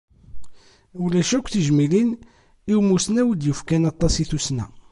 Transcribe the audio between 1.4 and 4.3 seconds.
tijmilin i umussnaw i d-yefkan aṭas i